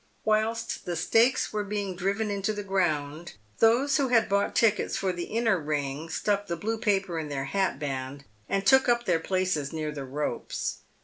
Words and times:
Whilst 0.25 0.83
the 0.85 0.95
stakes 0.95 1.53
were 1.53 1.63
being 1.63 1.95
driven 1.95 2.31
into 2.31 2.53
the 2.53 2.63
ground, 2.63 3.33
those 3.59 3.97
who 3.97 4.07
had 4.07 4.27
bought 4.27 4.55
tickets 4.55 4.97
for 4.97 5.13
the 5.13 5.25
inner 5.25 5.59
ring 5.59 6.09
stuck 6.09 6.47
the 6.47 6.55
blue 6.57 6.79
paper 6.79 7.19
in 7.19 7.29
their 7.29 7.45
hatband, 7.45 8.23
and 8.49 8.65
took 8.65 8.89
up 8.89 9.05
their 9.05 9.19
places 9.19 9.71
near 9.71 9.91
the 9.91 10.03
ropes. 10.03 10.79